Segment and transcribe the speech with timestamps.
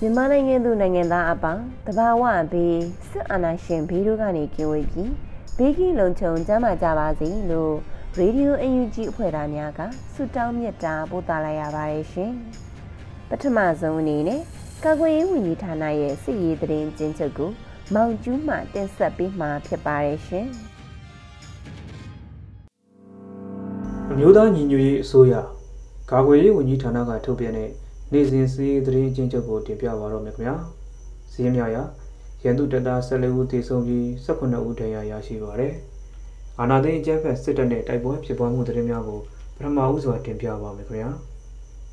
[0.00, 2.78] မြန်မာနိုင်ငံသူနိုင်ငံသားအပေါင်းတဘာဝဘေး
[3.10, 5.12] စစ်အာဏာရှင်ဘေးတို့ကနေကင်းဝေးပြီး
[5.56, 7.74] ဘေးကင်းလုံခြုံကြမှာကြပါစေလို့
[8.18, 9.80] ရေဒီယိုအယူဂျီအဖွဲ့သားများက
[10.12, 12.32] ဆုတောင်းမြတ်တာပို့သလိုက်ရပါတယ်ရှင်
[13.28, 14.40] ပထမဆုံးအနေနဲ့
[14.84, 17.50] ကာကွယ်ရေးဝန်ကြီးဌာနရဲ့စစ်ရေးသတင်းကျဉ်းချုပ်ကို
[17.94, 20.46] မောင်ကျူးမှတင်ဆက်ပေးမှာဖြစ်ပါတယ်ရှင်
[24.10, 25.34] အမျိုးသားညီညွတ်ရေးအစိုးရ
[26.10, 27.70] ကာကွယ်ရေးဝန်ကြီးဌာနကထုတ်ပြန်တဲ့
[28.12, 30.56] နေ့စဉ်စီးရီးသတင်းအချင်းချုပ်ကိုတင်ပြပါတော့မယ်ခင်ဗျာ
[31.32, 31.76] စီးရမြရ
[32.42, 35.74] ရန်သူတပ်သား14ဦးသေဆုံးပြီး18ဦးဒဏ်ရာရရှိပါတယ်
[36.58, 39.20] အာနာသိန်းအကြမ်းဖက်စစ်တပ်နဲ့တိုက်ပွဲဖြစ်ပွားမှုသတင်းများကို
[39.56, 41.10] ပထမဦးစွာတင်ပြပါမယ်ခင်ဗျာ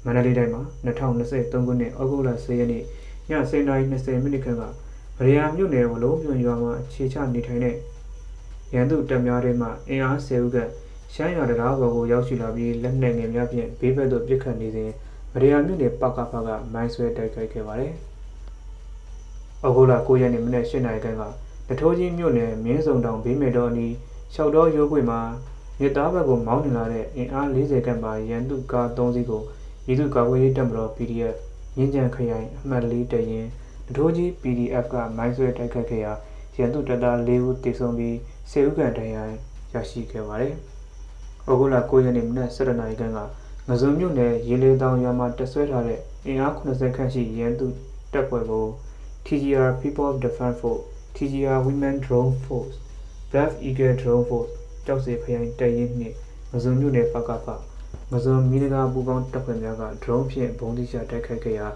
[0.06, 2.84] မန္တလေးတိုင်းမှာ2023ခုနှစ်ဩဂုတ်လ10ရက်နေ့ည
[3.30, 4.64] 10:20မိနစ်ခန့်က
[5.18, 7.76] ဗရီယာမြို့နယ်ဝလုံးပြွန်ရွာမှာအခြေချနေထိုင်တဲ့
[8.74, 10.58] ရန်သူတပ်များထဲမှအင်အား10ဦးက
[11.14, 14.92] ရှမ်းရွာတရားဘော်ကိုရောက်ရှိလာပြီးလက်နက်ငယ်များဖြင့်ဘေးဘက်သို့ပစ်ခတ်နေစဉ်
[15.34, 17.94] ဗရီယာမြို့နယ်ပကဖကမိုင်းဆွဲတိုက်ခိုက်ခဲ့ပါတယ်။
[19.66, 21.24] ဩဂုတ်လ9ရက်နေ့မနက်၈နာရီခန့်က
[21.68, 23.94] တထိုးကြီးမြို့နယ်မင်းစုံတောင်ဘေးမဲ့တော်အနီး
[24.34, 25.20] လျှောက်တော်ရိုးခွေမှာ
[25.80, 29.42] မြစ်သားဘက်ကိုမောင်းနေလာတဲ့အင်အား40ခန့်ပါရန်သူကား3စီးကို
[29.86, 31.36] ပြည်သူ့ကာကွယ်ရေးတပ်မတော် PDF
[31.78, 33.46] ရင်းကြံခရိုင်အမှတ်၄တရင်
[33.88, 36.14] တထိုးကြီး PDF ကမိုင်းဆွဲတိုက်ခိုက်ခဲ့ရာ
[36.58, 38.16] ရန်သူတပ်သား၄ဦးသေဆုံးပြီး
[38.52, 39.24] 10ဦးခန့်ဒဏ်ရာ
[39.74, 40.54] ရရှိခဲ့ပါတယ်။
[41.50, 43.20] ဩဂုတ်လ9ရက်နေ့မနက်7:00နာရီခန့်က
[43.70, 47.68] ငစုံမြို့နယ်ရေလေတောင်ရွာမှာတက်ဆွဲထားတဲ့အင်အား80ခန့်ရှိရန်သူ
[48.14, 48.66] တပ်ဖွဲ့ကို
[49.26, 50.84] TGR People of Defense Force
[51.16, 52.76] TGR Women Drone Force
[53.32, 54.52] Black Eagle Drone Force
[54.86, 56.16] ကြောက်စီခရိုင်တပ်ရင်းနှင့်
[56.52, 57.48] ငစုံမြို့နယ်ပကဖ
[58.12, 61.68] ငစုံမီနဂါပူပေါင်းတပ်ဖွဲ့များက drone ဖြင့်ဘုံတိကျတိုက်ခိုက်ခဲ့ရာ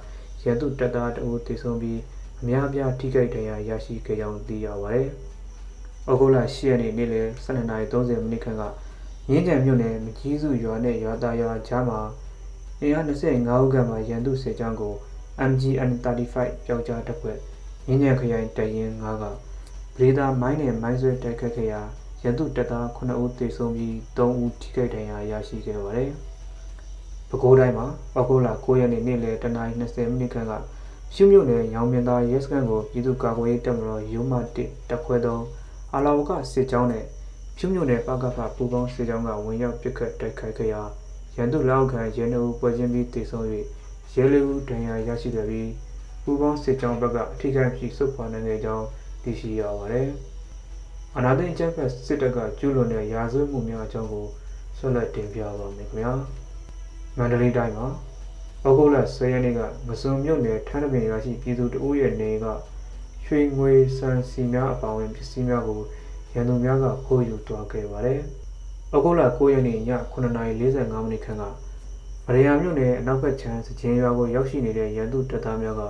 [0.43, 1.99] ရန်သူတပ်သားတအုပ်သေဆုံးပြီး
[2.41, 5.09] အများအပြားထိခိုက်ဒဏ်ရာရရှိခဲ့ကြောင်းသိရပါတယ်။
[6.09, 8.63] ဩဂုတ်လ10ရက်နေ့နေ့လယ်12:30မိနစ်ခန့်က
[9.29, 11.99] မြင်းကြံမြို့နယ်မကြီးစုရွာနဲ့ရွာသားရွာကြားမှာ
[12.81, 14.93] အင်အား25ဦးခန့်မှရန်သူစစ်ကြောင်းကို
[15.49, 17.37] MGN 35ပျောက်ကြားတပ်ဖွဲ့
[17.85, 21.81] မြင်းကြံခရိုင်တရင်9ကဗလေသာမိုင်းနဲ့မိုင်းဆွဲတိုက်ခတ်ခဲ့ရာ
[22.23, 26.11] ရန်သူတပ်သား9ဦးသေဆုံးပြီး3ဦးထိခိုက်ဒဏ်ရာရရှိခဲ့ပါတယ်။
[27.29, 27.87] ပဲခူးတိုင်းမှာ
[28.17, 30.53] ဩဂုတ်လ9ရက်နေ့နေ့လယ်တနာရီ20မိနစ်ခန့်က
[31.13, 35.39] ရှုမြို့နယ်ရောင်မြင်သာရဲစခန်းကိုပြည်သူ့ကာကွယ်ရေးတပ်မတော်ရုံးမှ1တပ်ခွဲသော
[35.93, 37.05] အာလာဝကစစ်ကြောင်းနဲ့
[37.57, 40.81] ဖြူးမြို့နယ်ပကဖပူပေါင်းစစ်ကြောင်းကဝင်ရောက်ပစ်ခတ်တိုက်ခိုက်ခဲ့ရာ
[41.35, 43.45] ရန်သူလောက်ခံရဲနှုတ်ပွဲချင်းပြီးတေဆုံး၍
[44.13, 45.71] ရဲလေးဦးဒဏ်ရာရရှိခဲ့ပြီး
[46.23, 48.85] ပူပေါင်းစစ်ကြောင်းဘက်ကအထိခိုက်ဖြစ်စုခွာနိုင်ခဲ့ကြောင်း
[49.23, 50.07] သိရှိရပါတယ်။
[51.17, 54.25] အနာသိအကြမ်းဖက်စစ်တပ်ကကျူးလွန်တဲ့ရာဇဝတ်မှုများအကြောင်းကို
[54.77, 56.13] ဆက်လက်တင်ပြပါမယ်ခင်ဗျာ။
[57.17, 57.87] မန္တလေးတိုင်းမှာ
[58.65, 62.45] ဩဂုတ်လ10ရက်နေ့ကမစုံမြို့နယ်ထန်းတပင်ရရှိပြည်သူတအုပ်ရဲ့နေက
[63.25, 65.81] ရွှေငွေစံစီများအပါအဝင်ပစ္စည်းများကို
[66.35, 68.19] ရန်သူများကခိုးယူသွားခဲ့ပါတယ်။
[68.93, 69.79] ဩဂုတ်လ9ရက်နေ့ည
[70.11, 71.43] 9:45မိနစ်ခန့်က
[72.27, 75.81] ဗရယာမြို့နယ်အနောက်ဘက်ခြမ်းစချင်းရွာကိုရောက်ရှိနေတဲ့ရန်သူတပ်သားများက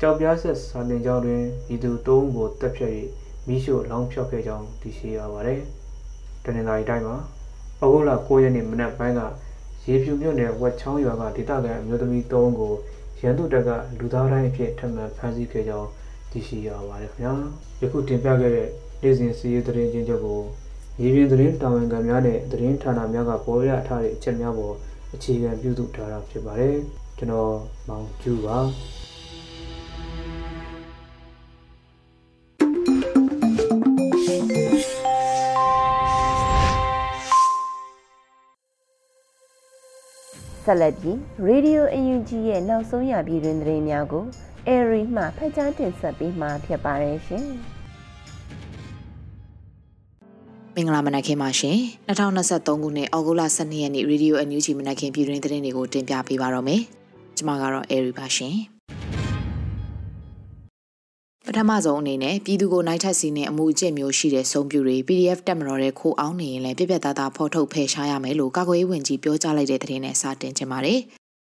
[0.00, 1.42] ကြောက်ပြားဆက်စာတင်ကျောင်းတွင်
[1.74, 2.92] ဤသူ၃ဦးကိုတပ်ဖြတ်၍
[3.46, 5.60] မိရှို့လောင်းဖြောက်ခဲ့ကြောင်းသိရှိရပါတယ်။
[6.44, 7.16] တနင်္လာရီတိုင်းမှာ
[7.80, 9.20] ဩဂုတ်လ9ရက်နေ့မနက်ပိုင်းက
[9.84, 12.74] ရေဖြူမြို့နယ်ဝက်ချောင်းရွာကဒေသခံအမျိုးသမီး၃ဦးကို
[13.20, 15.88] ရန်သူတပ်ကလူသားတိုင်းအဖြစ်ထပ်မံဖမ်းဆီးခဲ့ကြောင်း
[16.30, 17.34] သိရှိရပါတယ်ခင်ဗျာ။
[17.80, 18.70] ယခုတင်ပြခဲ့တဲ့
[19.02, 20.40] နေ့စဉ်စီးရီးသတင်းချင်းချုပ်ကို
[21.02, 24.74] ရေပြင်သတင်းတာဝန်ခံများနဲ့သတင်းဌာနများကပေါ်ရထားတဲ့အချက်များပေါ်
[25.14, 26.76] အခြေခံပြုစုထားတာဖြစ်ပါတယ်
[27.18, 27.54] ကျွန်တော်
[27.88, 28.58] မောင်ကျူပါ
[40.64, 41.16] ဆက်လက်ပြီး
[41.48, 44.24] Radio UNG ရဲ့နောက်ဆုံးရပြည်တွင်သတင်းများကို
[44.68, 47.48] Airy မှဖတ်ကြားတင်ဆက်ပေးမှာဖြစ်ပါတယ်ရှင်။
[50.78, 51.78] မင်္ဂလာမနက်ခင်းပါရှင်
[52.08, 56.82] 2023ခုနှစ်ဩဂုတ်လ12ရက်နေ့ရေဒီယိုအန်ယူဂျီမနက်ခင်းပြည်တွင်သတင်းတွေကိုတင်ပြပေးပါတော့မယ်
[57.36, 58.56] ကျွန်မကတော့အေရီပါရှင်
[61.46, 71.00] ပထမဆုံးအနေနဲ့ပြည်သူကိုနိုင်ထက်စီနဲ့အမှုအကျင့်မျိုးရှိတဲ့စုံပြူတွေ PDF တက်မတော်တဲ့ခိုးအောင်နေရင်လည်းပြပြသားသားဖော်ထုတ်ဖယ်ရှားရမယ်လို့ကာကွယ်ရေးဝန်ကြီးပြောကြားလိုက်တဲ့သတင်းနဲ့စတင်ချင်ပါတယ်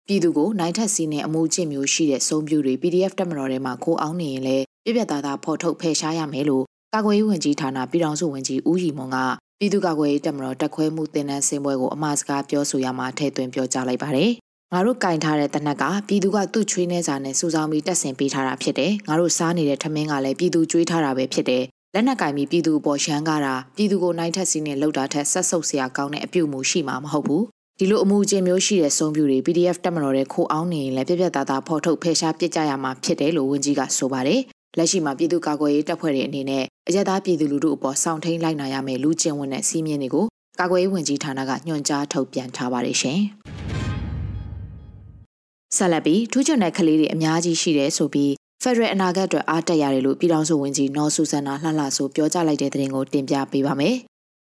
[0.07, 6.65] ပြည်သူကိုနိုင်ထက်စီနဲ့အမှုအကျင့်မျိုးရှိတဲ့စုံပြူတွေ PDF တက်မတော်ထဲမှာခိုးအောင်နေရင်လည်းပြပြသားသားဖော်ထုတ်ဖယ်ရှားရမယ်လို့
[6.95, 9.17] ကာကွယ်ရေးဝန်ကြီးဌာနပြည်ထောင်စုဝန်ကြီးဦးရီမွန်က
[9.59, 14.31] ပြည်သူ့ကာကွယ်ရေးတပ်မတော်တက်ခွဲမှုတင်နန်းစင်ပွဲကိုအမှားစကားပြောဆိုရမှာထည့်သွင်းပြောကြားလိုက်ပါတယ်။
[14.73, 21.63] ငါတို့ကင်ထားတဲ့တနက်ကပြည်သူကသူ့ချွေးနှဲစာနဲ့စူဆောင်းပြီးတက်ဆင်ပေးထားတာဖြစ်တယ်။ငါတို့စားနေတဲ့ထမင်းကလည်းပြည်သူကြွေးထားတာပဲဖြစ်တယ်။
[21.93, 27.43] လက်နက်ကင်ပြီးပြည်သူအပေါ်ရှမ်းကားတာပြည်သူကိုနိုင်ထက်စီနဲ့လှုပ်တာထက်ဆက်ဆုပ်စရာကောင်းတဲ့အပြုမှုရှိမှာမဟုတ်ဘူး။
[27.79, 34.41] ဒီလိုအမှုအကျင့်မျိုးရှိတဲ့ဆုံးဖြူတွေ PDF တက်မတော်တဲ့ခိုးအောင်နေရင်လည်းပြပြသားသားဖော်ထုတ်ဖယ်ရှားပစ်ကြရမှာဖြစ်တယ်လို့ဝန်ကြီးကဆိုပါတယ်
[34.77, 40.25] လက်ရှိမှာပြည်သူ့ကာကွယ်ရေးတပ်ဖွဲ့တွေအနေနဲ့အကြက်သားပြည်သူလူထုအပေါ်စောင့်ထိန်လိုက်နိုင်ရမယ့်လူကျင့်ဝင်တဲ့စီးမြင်တွေကို
[40.59, 43.19] ကာကွယ်ရေးဝန်ကြီးဌာနကညွှန်ကြားထုတ်ပြန်ထားပါတယ်ရှင်။
[45.75, 48.33] ဆက်လက်ပြီးထူးချွန်တဲ့ကလေးတွေအများကြီးရှိတယ်ဆိုပြီး
[48.63, 53.95] ဖက်ဒရယ်အနာဂတ်အတွက်အားတက်ရတယ်လို့ပြည်ထောင်စုဝန်ကြီးနော်ဆူဆန်နာလှလှဆိုပြောကြားလိုက်တဲ့သတင်းကိုတင်ပြပေးပါမယ်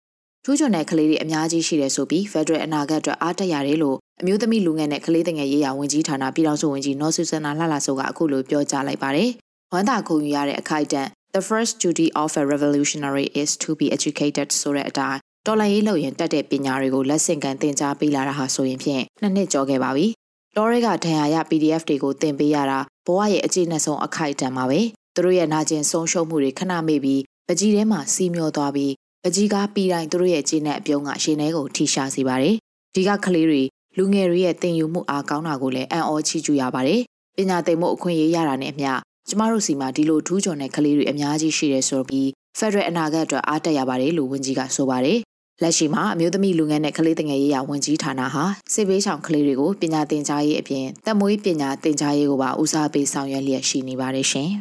[0.44, 9.30] ။ထူးချွန်တဲ့ကလေးတွေအများကြီးရှိတယ်ဆိုပြီးဖက်ဒရယ်အနာဂတ်အတွက်အားတက်ရတယ်လို့အမျိုးသမီးလူငယ်နဲ့ကလေးငယ်ရေးရာဝန်ကြီးဌာနပြည်ထောင်စုဝန်ကြီးနော်ဆူဆန်နာလှလှဆိုကအခုလိုပြောကြားလိုက်ပါတယ်။
[9.74, 20.06] ဝမ်းသာခုန်ယူရတဲ့အခိုက်အတန့် The first duty of a revolutionary is to be educated ဆိုတဲ့အတိုင်းတော်လှန်ရေးလုပ်ရင်တက်တဲ့ပညာတွေကိုလက်ဆင့်ကမ်းသင်ကြားပေးလာတာဟာဆိုရင်ဖြင့်နှစ်နှစ်ကျော်ခဲ့ပါပြီ။
[20.56, 24.80] တော်ရဲကဒဏ်ရာရ PDF တွေကိုသင်ပေးရတာဘဝရဲ့အခြေအနေဆုံးအခိုက်အတန့်ပါပဲ။
[25.14, 28.92] သူတို့ရဲ့နာကျင်ဆုံးရှုံးမှုတွေခဏမေ့ပြီးပကြီးထဲမှာစီးမျောသွားပြီး
[29.24, 32.56] ပကြီးကားပြီးတိုင်းသူတို့ရဲ့ခြေနဲ့အပြုံးကရှင်းထဲကိုထိရှာစေပါတယ်။
[32.94, 33.62] ဒီကကလေးတွေ
[33.96, 37.00] လူငယ်တွေရဲ့တင်ယူမှုအားကောင်းတာကိုလည်းအံ့ဩချီးကျူးရပါတယ်။
[37.36, 38.92] ပညာသိမ်မှုအခွင့်အရေးရတာနဲ့အမျှ
[39.30, 42.28] ကျမတို့စီမှာဒီလိုထူးချွန်တဲ့ကလေးတွေအများကြီးရှိတယ်ဆိုပြီး
[42.58, 45.18] ဖက်ဒရယ်အနာဂတ်အတွက်အားတက်ရပါတယ်လို့ဝန်ကြီးကဆိုပါတယ်။
[45.62, 54.50] လက်ရှိမှာအမျိုးသမီးလူငယ်နဲ့ကလေးငယ်ရေးရာဝန်ကြီးဌာနဟာစစ်ဘေးရှောင်ကလေးတွေကိုပညာသင်ကြားရေးအပြင်တက်မွေးပညာသင်ကြားရေးကိုပါဦးစားပေးဆောင်ရွက်လျက်ရှိနေပါတယ်ရှင်။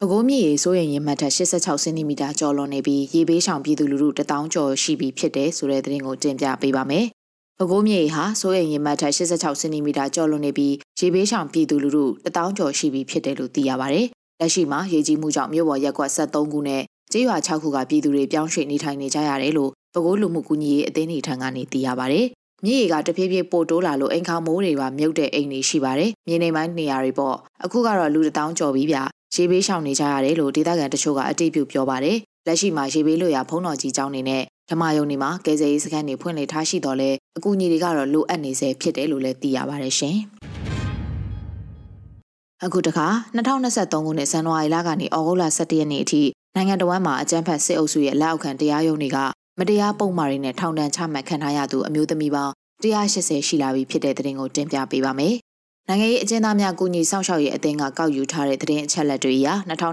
[0.00, 7.06] ပဲခူးမြေရေစိုးရင်ရင်မှတ်ထက်86စင်တီမီတာကျော်လွန်နေပြီးရေဘေးရှောင်ပြည်သူလူထု1000ကျော်ရှိပြီဖြစ်တဲ့ဆိုတဲ့သတင်းကိုတင်ပြပေးပါမယ်
[7.60, 14.00] ပဲခူးမြေဟာစိုးရိမ်ရင်မှတ်ထက်86စင်တီမီတာကျော်လွန်နေပြီးရေဘေးရှောင်ပြည်သူလူထု1000ကျော်ရှိပြီဖြစ်တယ်လို့သိရပါဗျ။
[14.40, 16.82] လက်ရှိမှာရေကြီးမှုကြောင့်မြို့ပေါ်ရက်ကွက်73ခုနဲ့
[17.12, 22.20] ကျေးရွာ6ခုကပြည်သူတွေပြောင်းရွှေ့နေထိုင်နေကြရတယ်လို့ပဲခူးလူမှုကူညီရေးအသင်းတွေထံကနေသိရပါဗျ။
[22.64, 28.98] မြေကတဖြည်းဖြည်းပိုတိုးလာလို့အိမ်ခေါမိုးတွေပါမြုပ်တဲ့အိမ်တွေရှိပါတယ်။မြေနေပိုင်းနေရာတွေပေါ့။အခုကတော့လူ1000ကျော်ပြီဗျ။
[29.34, 32.16] ရေဘေးရှောင်နေကြရတယ်လို့ဒေသခံတချို့ကအတိအပြုပြောပါတယ်။
[32.46, 40.16] လက်ရှိမှာရေဘေးလွတ်ရာဖုံးတော်ကြီးကျောင်းနေနဲ့ ဓမ္မယုံတွေမှာကယ်ဆယ်ရေးစခန်းတွေဖွင့်လှစ်ထားရှိတော့လဲအကူအညီတွေကတော့လိုအပ်နေစေဖြစ်တယ်လို့လည်းသိရပါတယ်ရှင်။
[42.64, 43.06] အခုတခါ
[43.36, 46.22] 2023ခုနှစ်ဇန်နဝါရီလကနေဩဂုတ်လ17ရက်နေ့အထိ
[46.54, 49.18] နိုင်ငံတော်ဝန်မှာအကြမ်းဖက်စစ်အုပ်စုရဲ့လက်အောက်ခံတရားရုံးတွေက
[49.58, 55.34] မတရားပုံမှားတွေနဲ့ထောင်ဒဏ်ချမှတ်ခံထားရသူအမျိုးသမီးပေါင်း180ရှိလာပြီဖြစ်တဲ့တဲ့ရင်ကိုတင်ပြပေးပါမယ်
[55.90, 59.48] နိုင်ငံရေးအကျဉ်းသားများကူညီဆောင်ရှောက်ရေးအသင်းကကောက်ယူထားတဲ့သတင်းအချက်အလက်တွေအရ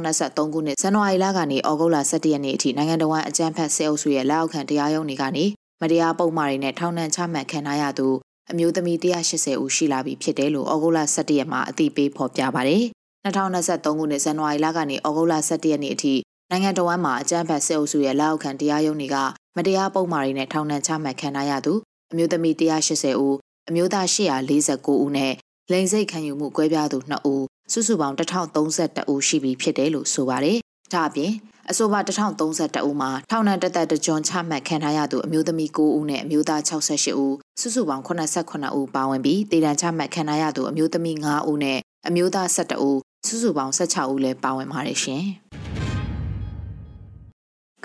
[0.08, 5.46] 2023ခုနှစ်ဇန်နဝါရီလကနေဩဂုတ်လ17ရက်နေ့အထိနိုင်ငံတော်ဝန်အကြမ်းဖက်ဆဲအုပ်စုရဲ့လက်အောက်ခံတရားရုံးတွေကနေ
[5.82, 8.08] မတရားပုံမှားတွေနဲ့ထောင်ဒဏ်ချမှတ်ခံထားရသူ
[8.52, 12.84] အမျိုးသမီး180ဦးရှိလာပြီဖြစ်တယ်လို့ဩဂုတ်လ17ရက်မှာအသိပေးဖော်ပြပါတယ်။
[13.26, 16.14] 2023ခုနှစ်ဇန်နဝါရီလကနေဩဂုတ်လ17ရက်နေ့အထိ
[16.52, 19.18] နိုင်ငံတော်ဝန်မှာအကြမ်းဖက်ဆဲအုပ်စုရဲ့လက်အောက်ခံတရားရုံးတွေက
[19.58, 21.74] မတရားပုံမှားတွေနဲ့ထောင်ဒဏ်ချမှတ်ခံထားရသူ
[22.12, 23.36] အမျိုးသမီး180ဦး
[23.70, 25.34] အမျိုးသား849ဦးနဲ့
[25.72, 30.58] လိန်စိတ်ခံယူမှုကွဲပြားသူ2ဦးစုစုပေါင်း1032ဦးရှိပြီဖြစ်တယ်လို့ဆိုပါတယ်။
[30.94, 31.32] ဒါအပြင်
[31.72, 45.26] အဆိုပါ1032ဦးမှာထောင်ဒဏ်တသက်တကြွချမှတ်ခံထားရသူအမျိုးသမီး9ဦးနဲ့အမျိုးသား68ဦးစုစုပေါင်း89ဦးပါဝင်ပြီးတည်တံချမှတ်ခံထားရသူအမျိုးသမီး9ဦးနဲ့အမျိုးသား12ဦးစုစုပေါင်း16ဦးလည်းပါဝင်ပါတယ်ရှင်။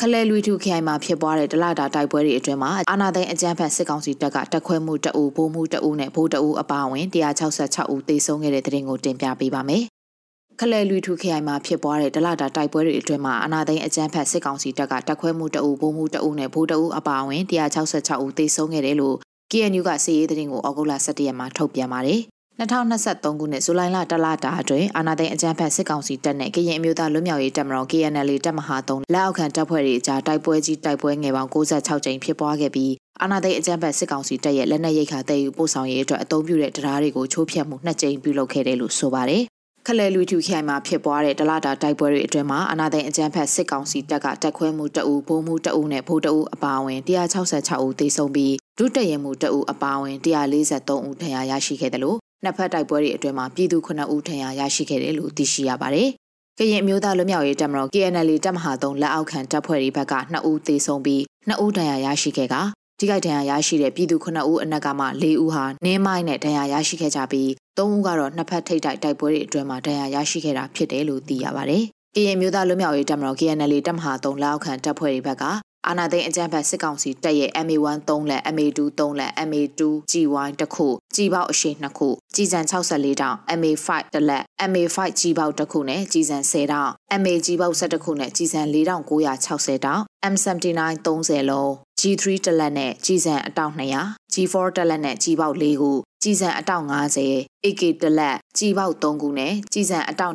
[0.00, 9.82] ခလဲလူထုခိုင်မှာဖြစ်ပွားတဲ့ဒလတာတိုက်ပွဲတွေအတွင်းမှာအာနာသိန်းအကြမ်းဖက်စစ်ကောင်စီတပ်ကတက်ခွဲမှုတအူဘိုးမှုတအူနဲ့ဘိုးတအူအပါအဝင်166ဦးသေဆုံးခဲ့တဲ့တဲ့တင်ကိုတင်ပြပေးပါမယ်။
[10.60, 19.16] ခလဲလူထုခိုင်မှာဖြစ်ပွားတဲ့ဒလတာတိုက်ပွဲတွေအတွင်းမှာအာနာသိန်းအကြမ်းဖက်စစ်ကောင်စီတပ်ကတက်ခွဲမှုတအူဘိုးမှုတအူနဲ့ဘိုးတအူအပါအဝင်166ဦးသေဆုံးခဲ့တယ်လို့
[19.50, 22.20] KNU ကစီရေးတဲ့တင်ကိုဩဂုတ်လ17ရက်မှာထုတ်ပြန်ပါတယ်။
[22.60, 39.42] 2023ခုနှစ်ဇူလိုင်လတလတာအတွင်းအာနာသိန်းအကြမ်းဖက်စစ်ကောင်စီတပ်နဲ့ကရင်အမျိုးသားလွတ်မြောက်ရေးတပ်မတော် KNL တပ်မဟာ3လက်အောက်ခံတပ်ဖွဲ့တွေအကြားတိုက်ပွဲကြီးတိုက်ပွဲငယ်ပေါင်း66ကြိမ်ဖြစ်ပွားခဲ့ပြီးအာနာသိန်းအကြမ်းဖက်စစ်ကောင်စီတပ်ရဲ့လက်နက်ရိတ်ခါတည်ယူပို့ဆောင်ရေးအတွက်အသုံးပြုတဲ့တရားတွေကိုချိုးဖျက်မှုနှစ်ကြိမ်ပြုလုပ်ခဲ့တယ်လို့ဆိုပါတယ်
[39.86, 47.00] ခလဲလူထုခိုင်မှာဖြစ်ပွားတဲ့ဒလတာတိုက်ပွဲတွေအတွင်းမှာအနာသိန်းအကြမ်းဖက်စစ်ကောင်စီတပ်ကတက်ခွဲမှုတအူဘုံမှုတအူနဲ့ဗိုလ်တအူအပါအဝင်
[47.44, 56.08] 166ဦးသေဆုံးပြီးဒုတရင်မှုတအူအပါအဝင်143ဦးထဏ်ရာရရှိခဲ့တယ်လို့ နှစ်ဖက်တိုက်ပွဲတွေအတွင်းမှာပြည်သူ9ဦးထဏ်ရာရရှိခဲ့တယ်လို့သိရှိရပါတယ်။
[56.58, 62.56] ကရင်မျိုးသားလူမျိုးရေးတပ်မတော် KNL တပ်မဟာ3လက်အောက်ခံတပ်ဖွဲ့တွေဘက်က2ဦးသေဆုံးပြီး2ဦးဒဏ်ရာရရှိခဲ့က
[62.98, 75.44] ထိခိုက်ဒဏ်ရာရရှိတဲ့ပြည်သူ9ဦးအနက်ကမှ4ဦးဟာနင်းမိုင်းနဲ့ဒဏ်ရာရရှိခဲ့ကြပြီး3ဦးကတော့နှစ်ဖက်ထိပ်တိုက်တိုက်ပွဲတွေအတွင်းမှာဒဏ်ရာရရှိခဲ့တာဖြစ်တယ်လို့သိရပါတယ်။ကရင်မျိုးသားလူမျိုးရေးတပ်မတော် KNL တပ်မဟာ3လက်အောက်ခံတပ်ဖွဲ့တွေဘက်က
[75.88, 90.80] အာနာသိန်းအကြမ်းဖက်စစ်ကောင်စီတပ်ရဲ့ MA1 3လက် MA2 3လက် MA2 GY တစ်ခုကြီးပေါက်အရှိ2ခုကြီးစံ64တောင် MA5 တစ်လက် MA5 ကြီးပေါက်တစ်ခုနဲ့ကြီးစံ10တောင် MA ကြီးပေါက်17ခုနဲ့ကြီးစံ4960တောင် M79
[91.06, 91.70] 30လုံး
[92.00, 95.92] G3 တစ်လက်နဲ့ကြီးစံအတောက်200 G4 တစ်လက်နဲ့ကြီးပေါက်4ခု
[96.24, 96.84] ကြီးစံအတောက်
[97.26, 100.34] 50 AK တစ်လက်ကြီးပေါက်3ခုနဲ့ကြီးစံအတောက်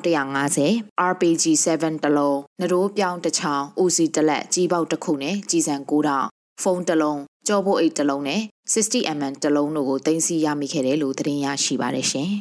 [0.56, 6.28] 150 RPG 7တစ်လုံးနှရိုးပြောင်းတစ်ချောင်း OC တစ်လက်ကြီးပေါက်တစ်ခုနဲ့ကြီးစံ9တောင်
[6.62, 8.42] ဖုန်းတစ်လုံးကြောဖို့အိတ်တစ်လုံးနဲ့
[8.74, 12.32] 60mm တစ်လုံးတို့ကိုတင်စီရမိခဲ့တယ်လို့သတင်းရရှိပါတယ်ရှင်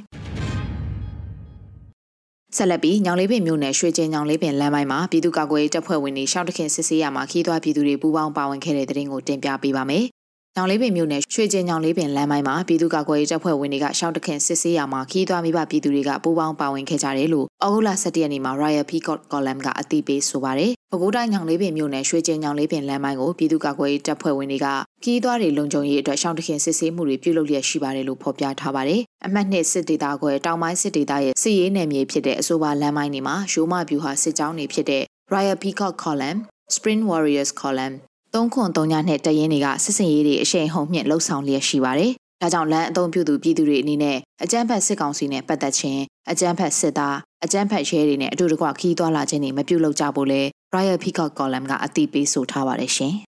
[2.57, 10.07] ဆက်လက်ပြီးညောင်လေးပင်မြို့နယ်ရွှေကျင်းညောင်လေးပင်လမ်းပိုင်းမှာပြည်သူ့ကာကွယ်ရေးတပ်ဖွဲ့ဝင်တွေရှောင်းတခင်စစ်ဆေးရမှာခီးသွွားပြည်သူတွေပူးပေါင်းပါဝင်ခဲ့တဲ့တဲ့တင်ကိုတင်ပြပေးပါမယ်။
[10.57, 24.67] ညောင်လေးပင်မြို့နယ်ရွှေကျင်းညောင်လေးပင်လမ်းပိုင်းမှာပြည်သူ့ကာကွယ်ရေးတပ်ဖွဲ့ဝင်တွေကရှောင်းတခင်စစ်ဆေးရမှာခီးသွွားမိဘပြည်သူတွေကပူးပေါင်းပါဝင်ခဲ့ကြတယ်လို့ဩဂုတ်လ17ရက်နေ့မှာ Royal Peacock Column ကအသိပေးဆိုပါတယ်။ပဲခူးတိုင်းညောင်လေးပင်မြို့နယ်ရွှေကျင်းညောင်လေးပင်လမ်းပိုင်းကိုပြည်သူ့ကာကွယ်ရေးတပ်ဖွဲ့ဝင်တွေက
[25.05, 36.39] ခီးသွွားတွေလုံခြုံရေးအတွက်ရှောင်းတခင်စစ်ဆေးမှုတွေပြုလုပ်လျက်ရှိပါတယ်လို့ဖော်ပြထားပါတယ်။အမှတ်နှစ်စစ်ဒေသခွဲတောင်ပိုင်းစစ်ဒေသရဲ့စစ်ရေးနယ်မြေဖြစ်တဲ့အဆိုပါလမ်းပိုင်းတွေမှာရိုးမဗျူဟာစစ်ကြောင်းတွေဖြစ်တဲ့ Royal Peacock Column,
[36.77, 37.97] Spring Warriors Column
[38.37, 42.13] 3ခွန်3ညနဲ့တရင်တွေကစစ်စင်ရေးတွေအရှိန်ဟုန်မြင့်လှုပ်ဆောင်လျက်ရှိပါတယ်။
[42.43, 50.41] ဒါကြောင့်လမ်းအုံပြုသူပြည်သူတွေအနေနဲ့အကြမ်းဖက်စစ်ကောင်စီနဲ့ပတ်သက်ခြင်းအကြမ်းဖက်စစ်သားအကြမ်းဖက်ရဲတွေနဲ့အတူတကွခီးသွွာလာခြင်းတွေမပြုလုပ်ကြဖို့လဲ
[50.75, 53.15] Royal Peacock Column ကအသိပေးဆိုထားပါတယ်ရှင်။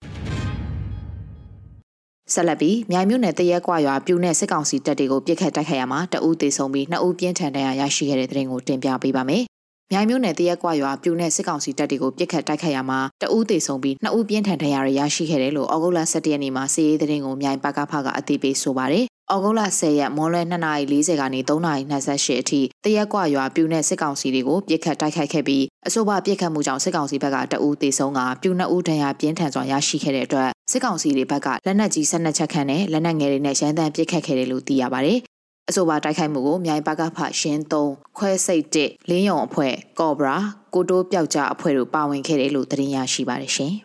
[2.33, 9.45] ဆက်လက်ပြီးမြိုင်မြို့နယ်တရက်ကွာရွာပြူနဲ့စစ်ကောင်စီတပ်တွေကိုပြစ်ခတ်တိုက်ခိုက်ရမှာတအူးသေဆုံးပြီးနှစ်ဦးပြင်းထန်ဒဏ်ရာရရှိခဲ့တဲ့တဲ့ရင်ကိုတင်ပြပေးပါမယ်။
[9.91, 35.19] မြိုင်မြို့နယ်တရက်ကွာရွာပြူနဲ့စစ်ကောင်စီတပ်တွေကိုပြစ်ခတ်တိုက်ခိုက်ရမှာတအူးသေဆုံးပြီးနှစ်ဦးပြင်းထန်ဒဏ်ရာရရှိခဲ့တယ်လို့ဩဂုတ်လ17ရက်နေ့မှာစီးရေးတဲ့ရင်ကိုမြိုင်ပကဖကအသိပေးဆိုပါတယ်။ဩဂုတ်လ10ရက်မွန်လွဲ2:40ကနေ3:28အထိတရက်ကွာရွာပြူနဲ့စစ်ကောင်စီတွေကိုပြစ်ခတ်တိုက်ခိုက်ခဲ့ပြီးအဆိုပါပြစ်ခတ်မှုကြောင့်စစ်ကောင်စီဘက်ကတအူးသေဆုံးကပြူနှစ်ဦးဒဏ်ရာပြင်းထန်စွာရရှိခဲ့တဲ့အတွက်စစ်ကောင်စီတွေဘက်ကလက်နက်ကြီး12ချက်ခန့်နဲ့လက်နက်ငယ်တွေနဲ့ရန်တမ်းပစ်ခတ်ခဲ့တယ်လို့သိရပါတယ်။
[35.69, 40.37] အဆိုပါတိုက်ခိုက်မှုကိုမြိုင်ပကဖရှင်း3ခွဲစိတ်1လင်းယုံအဖွဲ့ကော့ဘရာ
[40.73, 43.73] ကိုတိုးပျောက်ကြားအဖွဲ့တို့ပါဝင်ခဲ့တယ်လို့သတင်းရရှိပါတယ်ရှင်။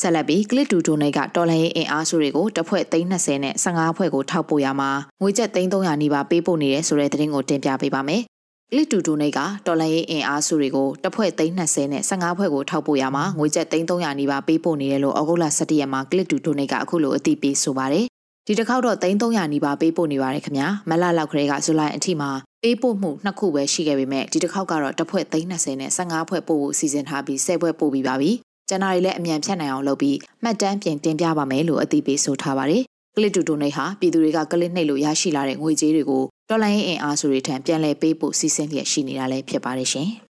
[0.00, 8.22] ဆက်လက်ပြီးကလစ်တူတိုနေကတော်လိုင်းအင်အားစုတွေကိုတစ်ဖွဲ့320နဲ့15ဖွဲ့ကိုထောက်ပို့ရမှာငွေကျပ်300နီးပါးပေးပို့နေတယ်ဆိုတဲ့သတင်းကိုတင်ပြပေးပါမယ်။
[8.70, 18.06] ကလစ်တူတိုနေကတော်လိုင်းအင်အားစုတွေကိုတစ်ဖွဲ့320နဲ့15ဖွဲ့ကိုထောက်ပို့ရမှာငွေကျပ်300နီးပါးပေးပို့နေတယ်လို့ဩဂုတ်လ17ရက်မှာကလစ်တူတိုနေကအခုလိုအသိပေးဆိုပါတယ်။
[18.48, 22.30] ဒီတစ်ခေါက်တော့300နီးပါးပေးပို့နေပါတယ်ခင်ဗျာ။မလလောက်ခရဲကဇူလိုင်အထိမှာ
[22.62, 28.30] ပေးပို့မှုနှစ်ခုပဲရှိခဲ့ပေမဲ့ဒီတစ်ခေါက်ကတော့တစ်ဖွဲ့320နဲ့15ဖွဲ့ပို့ဖို့စီစဉ်ထားပြီး10ဖွဲ့ပို့ပြီးပါပြီ။
[28.68, 32.82] ကျန်တာတွေလည်းအမြန်ဖြတ်နိုင်အောင်လုပ်ပြီးမှတ်တမ်းပြင်တင်ပြပါမယ်လို့အသိပေးဆိုထားပါတယ်။
[33.14, 40.10] ကလစ်တူတိုနေဟာပြည်သူတွေကကလစ်နှိပ်လို့ရရှိလာတဲ့ငွေကြေးတွေကိုတော်လိုင်းအင်အားစုတွေထံပြန်လည်ပေးဖို့စီစဉ်လျက်ရှိနေတာလည်းဖြစ်ပါတယ်ရှင်။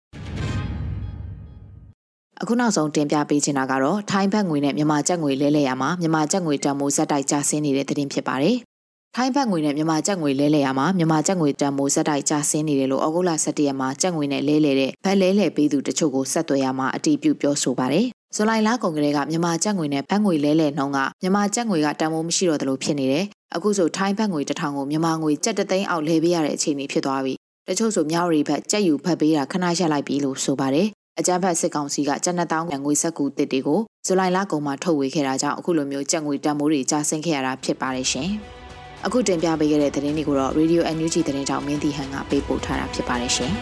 [2.43, 8.57] အခုနောက်ဆုံးတင်ပြပေးချင်တာကတော့ထိုင်းဘတ်ငွေနဲ့မြန်မာကျပ်ငွေလဲလှယ်ရမှာမြန်မာကျပ်ငွေတန်မိုးဇက်တိုက်ကျဆင်းနေတဲ့သတင်းဖြစ်ပါတယ်။
[9.17, 23.25] ထိုင်းဘတ်ငွေနဲ့မြန်မာကျပ်ငွေလဲလှယ်ရမှာမြန်မာကျပ်ငွေတန်မိုးဇက်တိုက်ကျဆင်းနေတယ်လို့ဩဂုတ်လ17ရက်မှာကျပ်ငွေနဲ့လဲလှယ်တဲ့ဘတ်လဲလှယ်ပေးသူတချို့ကိုဆက်သွယ်ရမှာအတီးပြုပြောဆိုပါတယ်ဇူလိုင်လကုန်ကလေးကမြန်မာကျပ်ငွေနဲ့ဘတ်ငွေလဲလှယ်နှုန်းကမြန်မာကျပ်ငွေကတန်ဖိုးမရှိတော့သလိုဖြစ်နေတယ်။
[23.55, 27.35] အခုဆိုထိုင်းဘတ်ငွေတစ်ထောင်ကိုမြန်မာငွေကျပ်တသိန်းအောက်လဲပေးရတဲ့အခြေအနေဖြစ်သွားပြီ။
[27.69, 30.89] တချို့ဆိုမြောက်ရီဘတ်ကျပ်ယူဖတ်ပေးတာခဏရက်လိုက်ပြီလို့ဆိုပါတယ်။
[31.21, 38.29] အကြမ်းဖက်စစ်ကောင်စီကကျပ်နှစ်တောင်းငွေဆက်ကူတစ်တွေကိုဇူလိုင်လကုန်မှာထုတ်ဝေခဲ့တာကြောင့်အခုလိုမျိုးကျပ်ငွေတန်ဖိုးတွေကျဆင်းခဲ့ရတာဖြစ်ပါတယ်ရှင်။
[39.07, 43.53] အခုတင်ပြပေးခဲ့တဲ့သတင်းတွေကိုတော့ Radio NUG သတင်းကြောင့်မင်းတီဟန်ကပေးပို့ထားတာဖြစ်ပါတယ်ရှင်။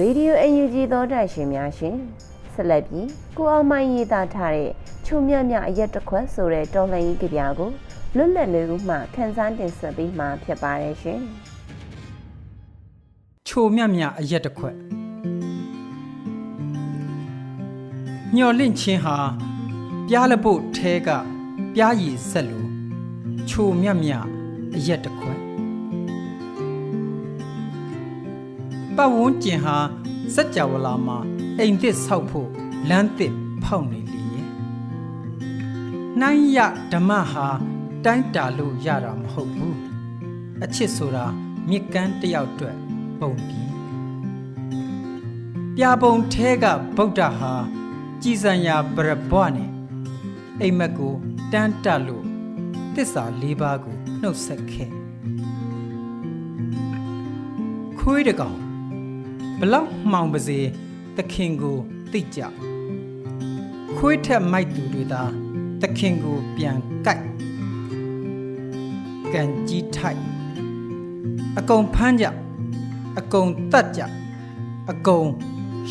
[0.00, 1.96] Radio UNG သောတာရှင်များရှင်
[2.54, 4.70] ဆက်လက်ပြီးကိုအောင်မိုင်းရေးသားထားတဲ့
[5.06, 7.70] ချုံမြမြအရက်တစ်ခွက်ဆိုတဲ့တော်လှန်ရေးကြပြကို
[8.16, 11.20] လွတ်လပ်လေးဦးမှခန်းစားတင်ဆက်ပေးမှာဖြစ်ပါတယ်ရှင်
[13.48, 14.76] ချိုမြမြအရက်တစ်ခွက်
[18.36, 19.16] ညော်လင့်ချင်းဟာ
[20.08, 21.08] ပြားလပုတ်ထဲက
[21.74, 22.68] ပြားရည်ဆက်လို့
[23.48, 24.12] ချိုမြမြ
[24.76, 25.38] အရက်တစ်ခွက်
[28.96, 29.76] ပတ်ဝန်းကျင်ဟာ
[30.34, 31.18] စัจ java လာမှာ
[31.58, 32.48] အိမ်သစ်ဆောက်ဖို့
[32.88, 33.32] လမ်းသစ်
[33.64, 34.23] ဖောက်နေလေရဲ့
[36.20, 36.58] နှိုင်းရ
[36.92, 37.46] ဓမ္မဟာ
[38.04, 39.78] တိုင်းတာလို့ရတာမဟုတ်ဘူး
[40.64, 41.26] အချစ်ဆိုတာ
[41.68, 42.76] မြစ်ကမ်းတယောက်အတွက်
[43.20, 43.70] ပုံပြီး
[45.76, 46.64] ပြာပုံထဲက
[46.96, 47.54] ဗုဒ္ဓဟာ
[48.22, 49.70] ကြည်စံရာပရဘွားနဲ့
[50.60, 51.14] အိမ်မက်ကို
[51.52, 52.24] တန်းတက်လို့
[52.94, 54.90] တစ္ဆာ၄ပါးကိုနှုတ်ဆက်ခဲ့
[57.98, 58.58] ခွေးတကောင်
[59.60, 60.58] ဘလောက်မှောင်ပါစေ
[61.16, 61.76] သခင်ကို
[62.12, 62.40] သိကြ
[63.96, 65.24] ခွေးထက်မိုက်သူတွေသာ
[65.80, 67.24] သခင်ကိုပြန်ကြိုက်
[69.32, 70.20] ကန်ကြီးထိုက်
[71.58, 72.26] အကုန်ဖမ်းကြ
[73.18, 74.00] အကုန်တတ်ကြ
[74.90, 75.28] အကုန်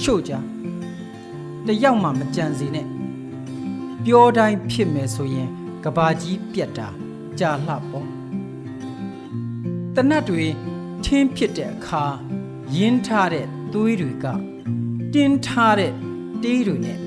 [0.02, 0.34] ရှို့ကြ
[1.68, 2.88] တယောက်မှမကြံစီနဲ့
[4.06, 5.50] ပြောတိုင်းဖြစ်မယ်ဆိုရင်
[5.84, 6.88] ကဘာကြီးပြက်တာ
[7.40, 8.08] ကြာလှပေါ့
[9.96, 10.44] တနတ်တွေ
[11.04, 12.04] ထင်းဖြစ်တဲ့အခါ
[12.76, 14.26] ရင်းထားတဲ့သွေးတွေက
[15.14, 15.94] တင်းထားတဲ့
[16.44, 17.00] တေးတွေနဲ့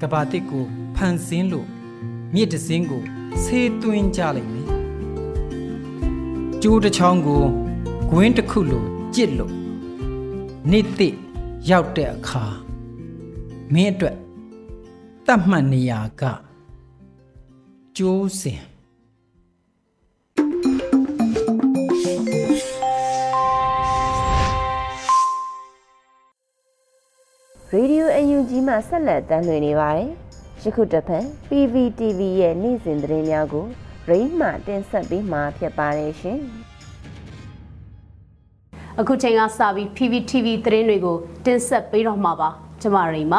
[0.00, 0.64] ကဘာတစ်ကို
[0.96, 1.68] ဖန်ဆင်းလို့
[2.34, 3.02] မြစ်တစင်းကို
[3.42, 4.68] ဆေးသွင်းကြလိုက်မယ်
[6.62, 7.42] ကျိုးတစ်ချောင်းကို
[8.10, 9.54] ဂွင်းတစ်ခုလိုကြစ်လို့
[10.70, 11.08] နေ့သိ
[11.70, 12.44] ရောက်တဲ့အခါ
[13.72, 14.16] မင်းအတွက်
[15.26, 16.22] တတ်မှတ်နေရာက
[17.96, 18.62] ကျိုးစင်
[27.70, 30.10] ရေဒီယို UNG မှာဆက်လက်တမ်းလွှင့်နေပါတယ်။
[30.66, 33.66] ယခုတစ်ဖက် PVTV ရဲ့နေ့စဉ်သတင်းများကို
[34.08, 36.40] ရိမ့်မှတင်ဆက်ပေးမှာဖြစ်ပါတယ်ရှင်။
[39.00, 41.16] အခုချိန်ကစပြီး PPTV သတင်းတွေကို
[41.46, 42.48] တင်ဆက်ပေးတော့မှာပါ
[42.82, 43.34] ကျမရိမ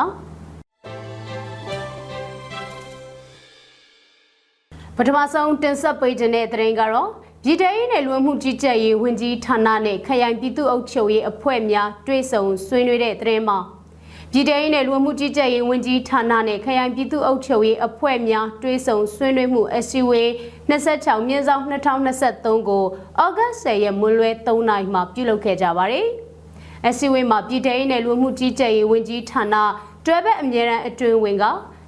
[4.96, 7.10] ပထမဆုံးတင်ဆက်ပေးခြင်းတဲ့သတင်းကတော့
[7.44, 13.60] ပြည်ထောင်စုနယ်လွှမ်းမှုကြီးကြပ်ရေးဝန်ကြီးဌာနနဲ့ခရိုင်ပြည်သူ့အုပ်ချုပ်ရေးအဖွဲ့များတွဲဆုံဆွေးနွေးတဲ့သတင်းမှာ
[14.36, 20.30] ပြည်ထောင်စုနယ်လွှမ်းမှုကြီးကြပ်ရေးဝန်ကြီးဌာနနဲ့ခရိုင်ပြည်သူ့အုပ်ချုပ်ရေးအဖွဲ့များတွဲဆုံဆွေးနွေးမှုအစည်းအဝေး
[20.70, 22.84] 26မြင်းဆောင်2023ကို
[23.22, 26.08] ဩဂတ်10ရက်မွန်းလွဲ3နာရီမှာပြုလုပ်ခဲ့ကြပါတယ်။
[26.88, 29.56] အစည်းအဝေးမှာပြည်ထောင်စုနယ်လွှမ်းမှုကြီးကြပ်ရေးဝန်ကြီးဌာန
[30.06, 31.46] တွဲဘက်အမြဲတမ်းအတွင်းဝင်က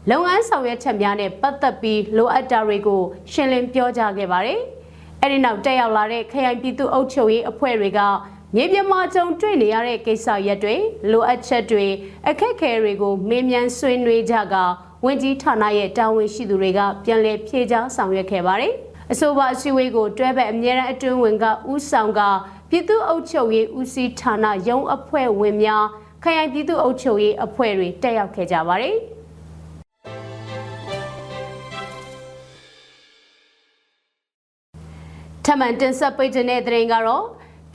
[0.10, 3.02] လုပ်ငန်းဆောင်ရွက်ချက်များနဲ့ပတ်သက်ပြီးလိုအပ်တာတွေကို
[3.32, 4.60] ရှင်းလင်းပြောကြားခဲ့ပါတယ်။
[5.22, 8.00] အဲဒီနောက်တက်ရောက်လာတဲ့ခရိုင်ပြည်သူ့အုပ်ချုပ်ရေးအဖွဲ့တွေက
[8.56, 10.76] မြေပြမကြုံတွေ့နေရတဲ့ကိစ္စရပ်တွေ
[11.12, 11.86] လိုအပ်ချက်တွေ
[12.28, 14.56] အခက်အခဲတွေကိုမေးမြန်းဆွေးနွေးကြက
[15.06, 18.74] ဝန်ကြီးဌာနရဲ့တာဝန်ရှိသူတွေကပြန်လည်ဖြေကြားဆောင်ရွက်ခဲ့ပါတယ်။
[19.12, 22.22] အဆိုပါအစည်းအဝေးကိုတွဲဘက်အမြဲတမ်းအတွင်းဝင်ကဦးဆောင်က
[22.70, 25.86] ပြည်သူ့အုပ်ချုပ်ရေးဦးစီးဌာနရုံးအဖွဲ့ဝင်များ
[26.24, 28.96] ခရိုင်ပြည်သူ့အုပ်ချုပ်ရေးအဖွဲ့တွေတက်ရောက်ခဲ့ကြပါတယ်။
[35.46, 37.26] ထမန်တင်ဆက်ပေးခြင်းတဲ့တဲ့ရင်ကတော့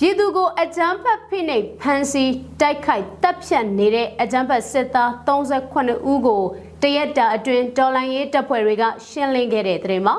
[0.05, 6.43] ပြည်သူကိုအကြမ်းဖက်ဖိနှိပ်ဖမ်းဆီးတိုက်ခိုက်တပ်ဖြတ်နေတဲ့အကြမ်းဖက်စစ်သား38ဦးကို
[6.83, 10.17] တရက်တာအတွင်းတော်လိုင်းရေးတပ်ဖွဲ့တွေကရှင်းလင်းခဲ့တဲ့တဲ့မှာ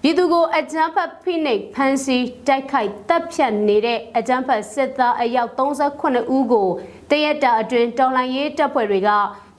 [0.00, 6.68] ပြည်သူကိုအကြမ်းဖက်ဖိနှိပ်ဖမ်းဆီးတိုက်ခိုက်တပ်ဖြတ်နေတဲ့အကြမ်းဖက်စစ်သားအယောက်38ဦးကို
[7.10, 9.10] တရက်တာအတွင်းတော်လိုင်းရေးတပ်ဖွဲ့တွေက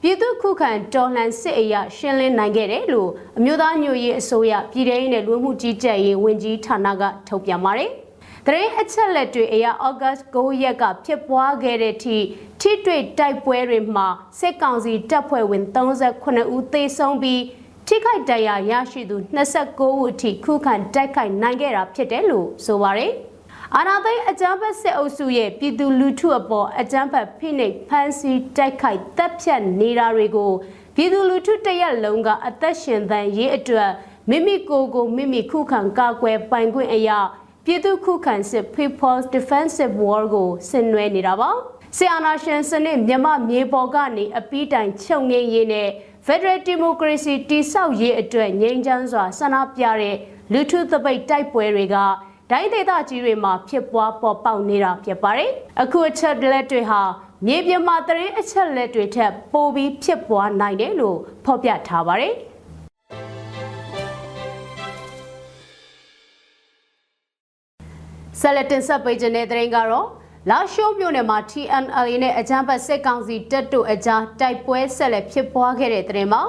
[0.02, 7.92] ပြည်သူခုခံတော်လှန်စစ်အရာရှင်းလင်းနိုင်ခဲ့တယ်လို့အမျိုးသားညွရေးအစိုးရပြည်ထောင်စုနဲ့လူမှုကြီးကြပ်ရေးဝန်ကြီးဌာနကထုတ်ပြန်ပါတယ်။
[8.46, 12.16] တရင်အချက်လက်တွေအရဩဂတ်9ရက်ကဖြစ်ပွားခဲ့တဲ့ထိ
[12.60, 17.42] ထိတွေ့တိုက်ပွဲတွေမှာစစ်ကောင်စီတပ်ဖွဲ့ဝင်38ဦးသေဆုံးပြီး
[17.86, 23.12] ထိခိုက်ဒဏ်ရာရရှိသူ29ဦးအထိခုခံတိုက်ခိုက်နိုင်ခဲ့တာဖြစ်တယ်လို့ဆိုပါတယ်။
[23.76, 30.52] အာနာသိန်းအကြမ်းဖက်စစ်အုပ်စုရဲ့ပြည်သူလူထုအပေါ်အကြမ်းဖက်ဖိနှိပ်ဖမ်းဆီးတိုက်ခိုက်တပ်ဖြတ်နေတာတွေကို
[30.94, 33.90] ပြည်သူလူထုတရက်လုံးကအသက်ရှင်သန်ရေးအတွက်
[34.30, 37.18] မိမိကိုယ်ကိုမိမိခုခံကာကွယ်ပိုင်ခွင့်အရာ
[37.70, 41.50] ပြည်သူခုခံစစ် People's Defensive War ကိုဆင်နွှဲနေတာပါ
[41.96, 45.88] ဆီအာနာရှင်စနစ်မြမမြေပေါ်ကနေအပီးတိုင်ချုပ်ငင်းရေးနဲ့
[46.26, 50.16] Federal Democracy တိဆောက်ရေးအတွက်ငြိမ်းချမ်းစွာဆန္ဒပြတဲ့
[50.52, 51.96] လူထုသပိတ်တိုက်ပွဲတွေက
[52.50, 55.50] ဒိုင်းဒေသကြီးတွေမှာဖြစ်ပွားပေါ်ပေါက်နေတာဖြစ်ပါတယ်။
[55.82, 57.00] အခုအချက်လက်တွေဟာ
[57.46, 62.34] မြေပြင်မှာတရင်အချက်လက်တွေထက်ပိုပြီးဖြစ်ပွားနိုင်တယ်လို့ဖော်ပြထားပါတယ်။
[68.40, 70.06] ဆက်လက်တင်ဆက်ပေးခြင်းတဲ့တဲ့ရင်ကတော့
[70.50, 76.42] လာရှိုးမြို့နယ်မှာ TNLA နဲ့အကြမ်းဖက်စစ်ကောင်စီတပ်တို့အကြားတိုက်ပွဲဆက်လက်ဖြစ်ပွားခဲ့တဲ့တဲ့ရင်မှာ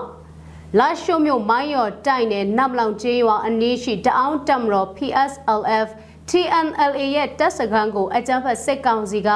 [0.80, 5.88] လာရှိုးမြို့မိုင်းရော်တိုက်နယ်နမ်လောင်ကျေးရွာအနီးရှိတအောင်တမ်ရော PSLF
[6.30, 9.30] TNLA ရဲ့တပ်စခန်းကိုအကြမ်းဖက်စစ်ကောင်စီက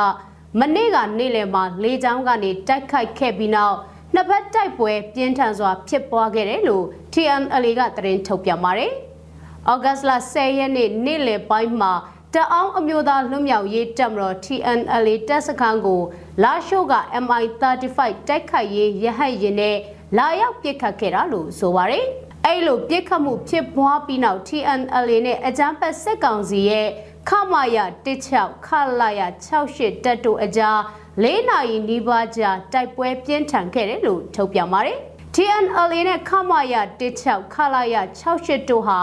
[0.59, 3.75] မနေ့ကနေ့လယ်မှာလေကြောင်းကနေတိုက်ခိုက်ခဲ့ပြီးနောက်
[4.13, 8.93] နှစ်ဖက်တိုက်ပွဲပြင်းထန်စွာဖြစ်ပွားခဲ့တယ်လို့ TNLA ကသတင်းထုတ်ပြန်ပါတယ်။
[9.71, 11.93] ဩဂတ်လ10ရက်နေ့နေ့လယ်ပိုင်းမှာ
[12.35, 16.01] တအောင်အမျိုးသားလွတ်မြောက်ရေးတပ်မတော် TNLA တပ်စခန်းကို
[16.43, 16.93] လာရှိုးက
[17.23, 19.77] MI35 တိုက်ခိုက်ရေးရဟတ်ရင်နဲ့
[20.17, 22.05] လာရောက်ပစ်ခတ်ခဲ့တာလို့ဆိုပါရယ်
[22.45, 26.87] အဲ့လိုပြစ်ခတ်မှုဖြစ်ပွားပြီးနောက် TNLA နဲ့အကြမ်းဖက်စစ်ကောင်စီရဲ့
[27.29, 28.69] ခမာယ16ခ
[28.99, 30.79] လာယ68တပ်တို့အကြား
[31.23, 34.97] ၄နာရီနီးပါးကြာတိုက်ပွဲပြင်းထန်ခဲ့တယ်လို့ထုတ်ပြန်ပါတယ်။
[35.35, 38.99] TNLA နဲ့ခမာယ16ခလာယ68တို့ဟာ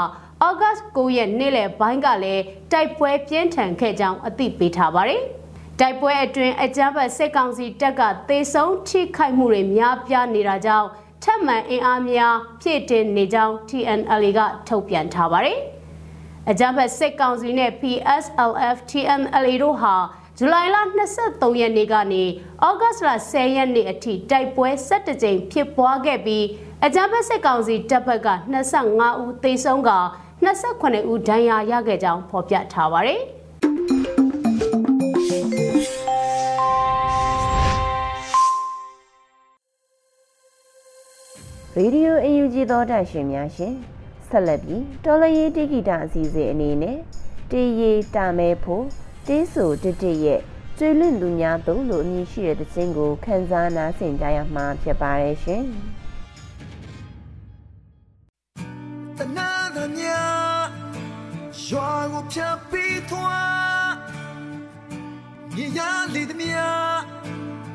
[0.47, 5.23] ဩဂတ်9ရက်နေ့လယ်ပိုင်းကလည်းတိုက်ပွဲပြင်းထန်ခဲ့ကြောင်းအသိပေးထားပါတယ်။
[5.81, 10.89] တိုက်ပွဲအတွင်းအကြမ်းဖက်စစ်ကောင်စီတပ်ကသေဆုံးထိခိုက်မှုတွေများပြားနေတာကြောင့်
[11.23, 15.59] ထပ်မံအင်အားများဖြည့်တင်နေကြောင်း TNLA ကထုတ်ပြန်ထားပါတယ်။
[16.51, 19.95] အကြမ်းဖက်စစ်ကောင်စီနဲ့ PSLF TNLA တို့ဟာ
[20.39, 20.77] ဇူလိုင်လ
[21.19, 22.23] 23ရက်နေ့ကနေ
[22.65, 26.47] ဩဂတ်လ10ရက်နေ့အထိတိုက်ပွဲ17ကြိမ်ဖြစ်ပွားခဲ့ပြီး
[26.85, 28.29] အကြမ်းဖက်စစ်ကောင်စီတပ်ဘက်က
[28.73, 29.91] 25ဦးသေဆုံးက
[30.43, 33.21] 28ဦးဒဏ်ရာရခဲ့ကြောင်းဖော်ပြထားပါတယ်။
[41.77, 43.75] ရေဒီယိုအယူဂျီသောတာရှင်များရှင်
[44.29, 46.99] ဆက်လက်ပြီးတော်လရေးတိဂီတာအစီအစဉ်အနေနဲ့
[47.51, 48.85] တေးရီတာမဲဖို့
[49.27, 50.41] တေးဆိုတတရဲ့
[50.79, 55.65] ကျွေလွင့်သူများသုံးလို့အမည်ရှိတဲ့တခြင်းကိုခန်းစားနားဆင်ကြရမှာဖြစ်ပါတယ်ရှင်။
[62.33, 63.93] ကိုဖြတ်ပြီးသွား
[65.55, 65.81] မြေရ
[66.15, 66.61] လေသမျှ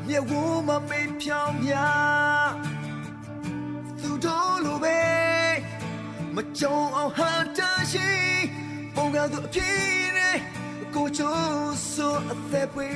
[0.07, 0.31] မြေဝ
[0.67, 1.73] မမေးဖြောင်းမြ
[4.01, 5.01] သူတို့လိုပဲ
[6.35, 7.59] မကြုံအောင်ဟာတ
[7.91, 8.11] ရှိ
[8.95, 10.37] ပုံကသူအဖြစ်နဲ့
[10.95, 12.91] ကိုချိုးဆိုအသက်ပွေ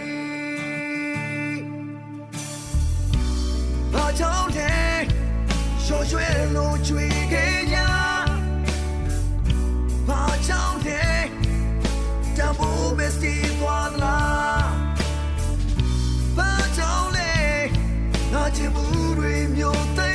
[3.93, 4.73] ဘာကြောင့်လဲ
[5.85, 8.00] ရွှေရွှေလိုချွေခဲ့ကြ
[13.21, 14.71] မိုးမစတီသွားလား
[16.37, 17.33] ဘာကြောင့်လဲ
[18.33, 18.85] ငါချစ်မှု
[19.17, 20.10] တွေမျိုးသိ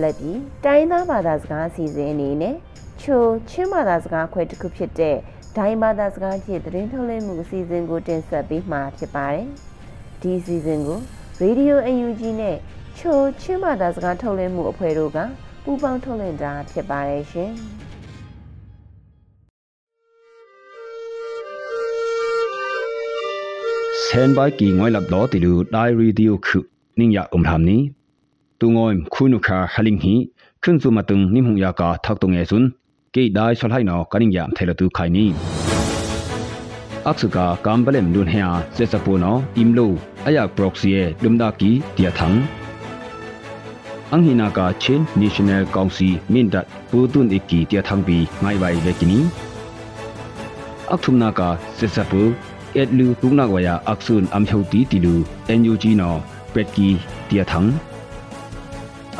[0.02, 2.56] လက်ပြီးတိုင်းသားဘာသာစကားအစီအစဉ်အနေနဲ့
[3.02, 5.16] ချိုချင်းဘာသာစကားခွဲတစ်ခုဖြစ်တဲ့
[5.56, 9.46] ဒိုင်းဘာသာစကားဖြင့်သတင်းထုတ်လွှင့်မှုအစီအစဉ်ကိုတင်ဆက်ပေးမှာဖြစ်ပါတယ်။
[10.20, 10.98] ဒီအစီအစဉ်ကို
[11.42, 12.56] Radio UNG နဲ့
[12.98, 15.18] ချိုချင်းဘာသာစကားထုတ်လွှင့်မှုအဖွဲ့တို့က
[15.64, 17.52] ပူးပေါင်းထုတ်လွှင့်တာဖြစ်ပါတယ်ရှင်။
[24.02, 26.60] เซนบายกีงอยลับดอติลูไดรีดิโอคุ
[26.98, 27.80] นิงยาอุมทามนี้
[28.60, 30.14] ตุงอยคุนุคาฮลิงฮี
[30.62, 32.64] ขึ้นซุมาตึงนิมหุงยากาทักตงเอซุน
[33.14, 35.30] กีได้ชลให้นอกันิงยามเทลตุไคนี้
[37.10, 39.86] aksuka kambalem dun hea se sapuno imlo
[40.28, 42.36] ayak proxy e lumda ki tia thang
[44.14, 46.14] anghina ka chen national council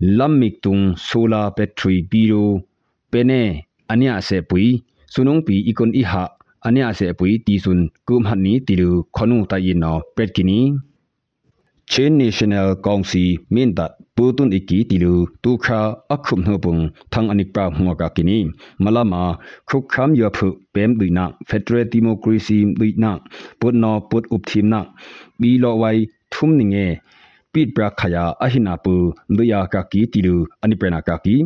[0.00, 2.60] lammik tung solar battery biro
[3.10, 3.40] pene
[3.92, 4.66] ania se pui
[5.12, 6.24] sunung pi ikon i ha
[6.66, 10.60] ania se pui ti sun kum han ni tilu khonu ta yin no pet kini
[11.90, 15.80] Chain National Council min dat putun iki tilu tukha
[16.14, 16.80] akhum hopung
[17.12, 18.38] thang anik pra hunga ka kini
[18.82, 19.22] malama
[19.68, 23.12] khukham ya phu pem duina federal democracy duina
[23.60, 24.80] put no put up thim na
[25.40, 25.98] bi lo wai
[26.32, 26.86] thum ninge
[27.56, 28.94] pit bra khaya ahina pu
[29.32, 31.36] nduya ka ki tilu ani prena ka ki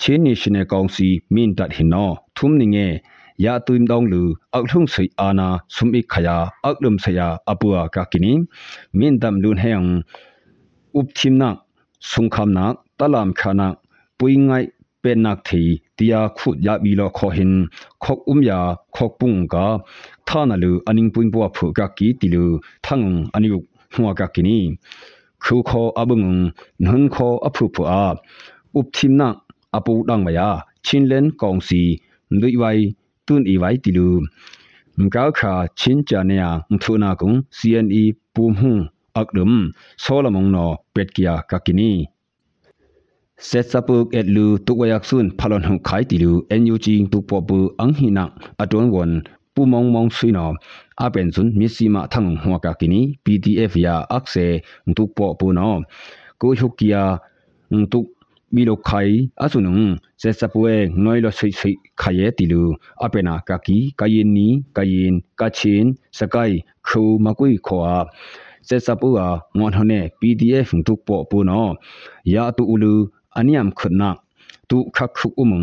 [0.00, 2.88] Chain National Council min dat hino thum ninge
[3.44, 4.22] ya tuim dong lu
[4.56, 6.36] ak thung sei ana sum ik khaya
[6.68, 8.32] ak lum saya apua ka kini
[8.98, 9.88] min dam lun heng
[10.98, 11.50] up thim na
[12.10, 12.66] sung kham na
[12.98, 13.68] talam khana
[14.18, 14.64] pui ngai
[15.02, 15.62] pen nak thi
[15.96, 17.52] tia khut ya bi lo kho hin
[18.04, 18.60] khok um ya
[18.96, 19.66] khok pung ka
[20.28, 22.44] thana lu aning puing po phu ka ki tilu
[22.86, 23.58] thang aniu
[23.94, 24.58] huwa ka kini
[25.44, 26.28] khu kho abung
[26.84, 28.04] nhun kho aphu phu a
[28.78, 29.28] up thim na
[29.76, 30.48] apu dang maya
[30.86, 31.82] chinlen kong si
[32.34, 32.80] ndui wai
[33.26, 34.08] tun i wai tilu
[35.00, 38.02] mkau kha chin cha ne ya mthuna kung CNE
[38.34, 38.72] pum hu
[39.20, 39.52] akdum
[40.04, 41.92] solamong no petkia kakini
[43.48, 46.86] set sapuk et lu tukwayak sun phalon hu khai tilu NUG
[51.02, 53.76] tukpo bu anghina aton won pumong mong suino apen sun misima thang huwa kakini PDF
[53.76, 54.46] ya akse
[54.96, 55.70] tukpo bu no
[56.38, 57.02] ko hukia
[57.92, 58.06] tuk
[58.54, 59.78] မီလိုခိုင်အဆုနုံ
[60.22, 60.72] စေစပွဲ
[61.04, 62.62] နွိုင်လဆွိဆွိခရဲတီလူ
[63.04, 65.88] အပနာကကီကယင်နီကယင်ကချင်း
[66.18, 67.92] စကိုင်ခူမကွိခွာ
[68.68, 71.66] စေစပူအာငွန်ဟနေ PDF တုပပူနော
[72.34, 72.94] ယာတူဥလူ
[73.38, 74.10] အနိယမ်ခွနာ
[74.70, 75.62] တုခခုဥမုံ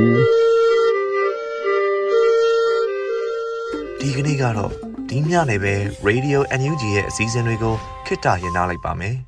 [4.00, 4.72] ဒီကနေ့ကတော့
[5.08, 5.74] ဒီညနေပဲ
[6.06, 7.74] Radio NUG ရဲ့အစည်းအဝေးကို
[8.06, 9.16] ခਿੱတရနာလိုက်ပါမယ်။